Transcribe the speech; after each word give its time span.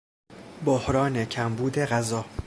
بحران 0.65 1.25
کمبود 1.25 1.79
غذا 1.79 2.23